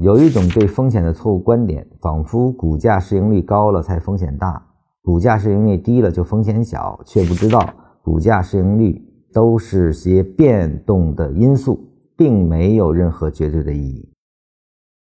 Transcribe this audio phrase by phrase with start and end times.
[0.00, 4.64] 有一种对风险的错误观点，仿佛股价市盈率高了才风险大，
[5.02, 7.68] 股价市盈率低了就风险小，却不知道
[8.02, 11.80] 股价市盈率都是些变动的因素，
[12.16, 14.08] 并没有任何绝对的意义。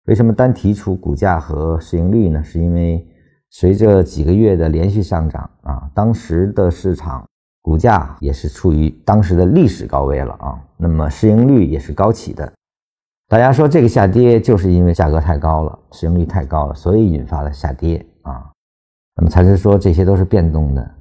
[0.05, 2.43] 为什么单提出股价和市盈率呢？
[2.43, 3.05] 是因为
[3.51, 7.23] 随着几个月的连续上涨啊，当时的市场
[7.61, 12.51] 股价也是处于当时的历史高位了啊，那么市盈率也是高企的。
[13.29, 18.49] 大家说这个下跌就是因为价格太高了，市盈率太高了，所以引发的下跌啊。
[19.17, 20.91] 那么才是说这些都是变动的。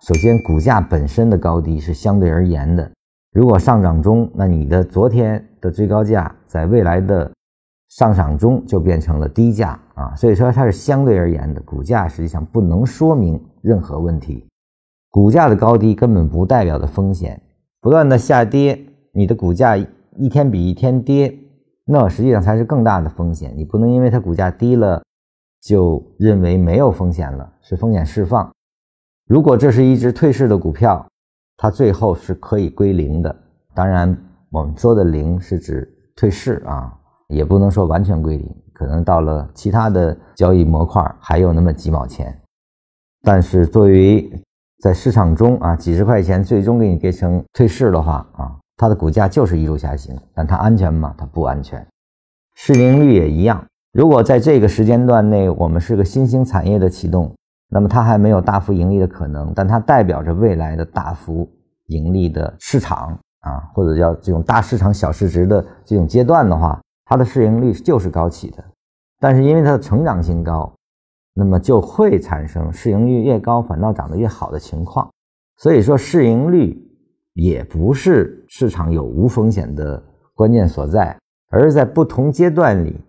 [0.00, 2.90] 首先，股价本身的高低是相对而言的。
[3.32, 7.30] 如果上涨中，那你的昨天的最高价在未来的
[7.90, 10.14] 上涨中就变成了低价啊。
[10.16, 14.46] 所以说它是相对而言的，股价实际上不能说明任何问题。
[15.10, 17.38] 股价的高低根本不代表的风险，
[17.82, 18.80] 不断的下跌，
[19.12, 21.36] 你的股价一天比一天跌。
[21.92, 23.52] 那实际上才是更大的风险。
[23.56, 25.02] 你不能因为它股价低了，
[25.60, 28.48] 就认为没有风险了，是风险释放。
[29.26, 31.04] 如果这是一只退市的股票，
[31.56, 33.34] 它最后是可以归零的。
[33.74, 34.16] 当然，
[34.50, 42.40] 我们说的零是指退市啊，也不能说完全归零，可能到了其他的交易模块还有那么几毛钱。
[43.22, 44.30] 但是作为
[44.78, 48.49] 在市场中啊，几十块钱最终给你跌成退市的话啊。
[48.80, 51.14] 它的股价就是一路下行，但它安全吗？
[51.18, 51.86] 它不安全。
[52.54, 53.62] 市盈率也一样。
[53.92, 57.30] 如果在这个时间段内，我们是个新兴产业的启动，
[57.68, 61.46] 那么它还没有大幅盈利的可能，但它代表着未来的大幅
[61.88, 68.64] 盈利的市场啊，或者叫这种大市场小市值的这种阶段的话，它的市盈率就是高企的。
[69.18, 70.72] 但是因为它的成长性高，
[71.34, 75.06] 那么就会产生市盈率越高反倒涨得越好的情况。
[75.58, 76.89] 所以说市盈率。
[77.34, 80.02] 也不是市场有无风险的
[80.34, 81.16] 关键所在，
[81.50, 83.00] 而是在不同阶段里，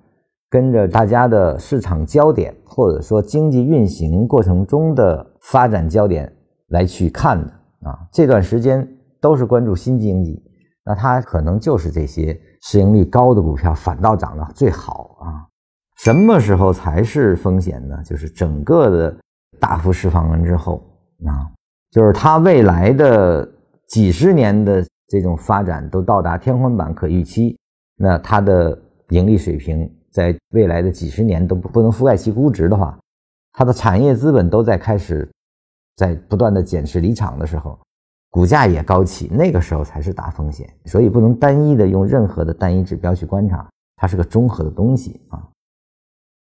[0.50, 6.32] 跟着大家的市场焦点或者说经济运行过程中的发展焦点
[6.68, 7.98] 来去看的啊。
[8.12, 8.88] 这段时间
[9.20, 10.42] 都是关注新经济，
[10.86, 15.50] 那它可能就是这些市盈率高的股票反倒涨得最好啊。
[15.98, 17.98] 什么时候才是风险呢？
[18.06, 19.18] 就是整个的
[19.60, 20.84] 大幅释放完之后
[21.26, 21.50] 啊，
[21.90, 23.50] 就是它未来的。
[23.92, 27.58] 几十年的这种发展都到达天花板可预期，
[27.98, 28.78] 那它的
[29.10, 32.98] 盈利水平在未来的几十年都不能覆盖其估值的话，
[33.52, 35.30] 它的产业资本都在开始
[35.98, 37.78] 在不断的减持离场的时候，
[38.30, 40.74] 股价也高起，那个时候才是大风险。
[40.86, 45.46] 所以不能单一的用任何的单一指标去观察，它是个综合的东西啊。